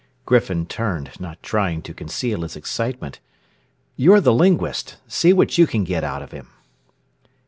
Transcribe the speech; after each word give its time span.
Griffin 0.25 0.65
turned, 0.65 1.11
not 1.19 1.43
trying 1.43 1.79
to 1.83 1.93
conceal 1.93 2.41
his 2.41 2.55
excitement. 2.55 3.19
"You're 3.95 4.19
the 4.19 4.33
linguist, 4.33 4.95
see 5.07 5.31
what 5.31 5.59
you 5.59 5.67
can 5.67 5.83
get 5.83 6.03
out 6.03 6.23
of 6.23 6.31
him." 6.31 6.49